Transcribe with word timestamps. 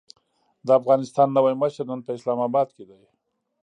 د 0.65 0.67
افغانستان 0.79 1.27
نوی 1.37 1.55
مشر 1.61 1.83
نن 1.91 1.99
په 2.05 2.11
اسلام 2.17 2.39
اباد 2.47 2.67
کې 2.75 2.83
دی. 2.89 3.01